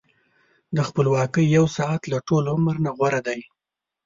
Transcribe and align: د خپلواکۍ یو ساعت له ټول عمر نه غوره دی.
د 0.75 0.77
خپلواکۍ 0.87 1.45
یو 1.57 1.65
ساعت 1.77 2.01
له 2.11 2.17
ټول 2.27 2.43
عمر 2.53 2.75
نه 2.85 2.91
غوره 2.97 3.21
دی. 3.27 3.39